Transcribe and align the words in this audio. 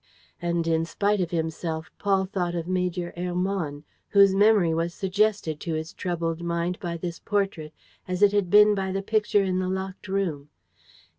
And, 0.41 0.65
in 0.67 0.83
spite 0.85 1.21
of 1.21 1.29
himself, 1.29 1.91
Paul 1.99 2.25
thought 2.25 2.55
of 2.55 2.67
Major 2.67 3.13
Hermann, 3.15 3.83
whose 4.09 4.33
memory 4.33 4.73
was 4.73 4.95
suggested 4.95 5.59
to 5.59 5.75
his 5.75 5.93
troubled 5.93 6.41
mind 6.41 6.79
by 6.79 6.97
this 6.97 7.19
portrait, 7.19 7.71
as 8.07 8.23
it 8.23 8.31
had 8.31 8.49
been 8.49 8.73
by 8.73 8.91
the 8.91 9.03
picture 9.03 9.43
in 9.43 9.59
the 9.59 9.69
locked 9.69 10.07
room. 10.07 10.49